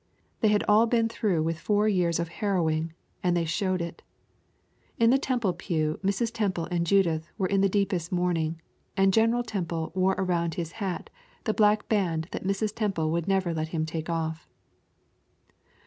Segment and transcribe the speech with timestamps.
[0.39, 4.01] They had all been through with four years of harrowing, and they showed it.
[4.97, 6.31] In the Temple pew Mrs.
[6.33, 8.59] Temple and Judith were in the deepest mourning,
[8.97, 11.11] and General Temple wore around his hat
[11.43, 12.73] the black band that Mrs.
[12.73, 14.47] Temple would never let him take off.